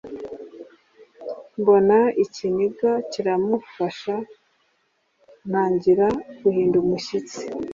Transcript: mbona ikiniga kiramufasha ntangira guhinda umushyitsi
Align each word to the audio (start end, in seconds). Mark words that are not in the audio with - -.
mbona 1.59 1.97
ikiniga 2.23 2.91
kiramufasha 3.11 4.15
ntangira 5.49 6.07
guhinda 6.41 6.75
umushyitsi 6.83 7.39